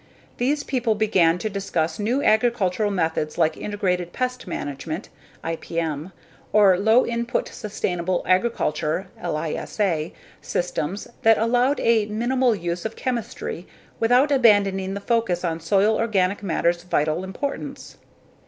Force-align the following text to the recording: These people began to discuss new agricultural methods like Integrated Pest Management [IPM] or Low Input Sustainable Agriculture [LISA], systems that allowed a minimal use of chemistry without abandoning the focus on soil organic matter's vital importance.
These 0.37 0.63
people 0.63 0.95
began 0.95 1.37
to 1.37 1.47
discuss 1.47 1.99
new 1.99 2.23
agricultural 2.23 2.89
methods 2.89 3.37
like 3.37 3.55
Integrated 3.55 4.11
Pest 4.13 4.47
Management 4.47 5.09
[IPM] 5.43 6.11
or 6.51 6.75
Low 6.79 7.05
Input 7.05 7.49
Sustainable 7.49 8.23
Agriculture 8.25 9.09
[LISA], 9.23 10.11
systems 10.41 11.07
that 11.21 11.37
allowed 11.37 11.79
a 11.81 12.07
minimal 12.07 12.55
use 12.55 12.83
of 12.83 12.95
chemistry 12.95 13.67
without 13.99 14.31
abandoning 14.31 14.95
the 14.95 15.01
focus 15.01 15.43
on 15.43 15.59
soil 15.59 15.95
organic 15.97 16.41
matter's 16.41 16.81
vital 16.81 17.23
importance. 17.23 17.97